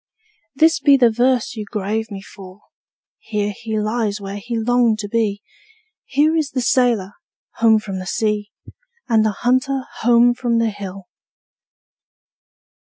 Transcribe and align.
This 0.55 0.79
be 0.79 0.97
the 0.97 1.11
verse 1.11 1.55
you 1.55 1.63
grave 1.65 2.07
for 2.07 2.55
me: 2.55 2.61
'Here 3.19 3.53
he 3.55 3.77
lies 3.79 4.19
where 4.19 4.39
he 4.39 4.57
longed 4.57 4.97
to 4.97 5.07
be; 5.07 5.43
Here 6.05 6.35
is 6.35 6.49
the 6.49 6.61
sailor, 6.61 7.13
home 7.57 7.77
from 7.77 7.99
the 7.99 8.07
sea, 8.07 8.49
And 9.07 9.23
the 9.23 9.29
hunter 9.45 9.83
home 10.01 10.33
from 10.33 10.57
the 10.57 10.71
hill.' 10.71 11.05